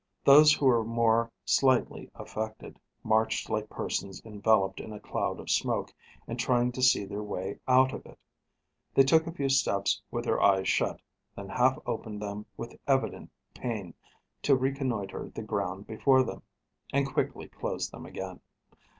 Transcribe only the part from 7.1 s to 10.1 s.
way out of it; they took a few steps